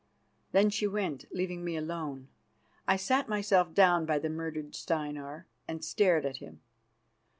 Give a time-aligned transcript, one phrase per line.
[0.51, 2.27] Then she went, leaving me alone.
[2.87, 6.59] I sat myself down by the murdered Steinar, and stared at him.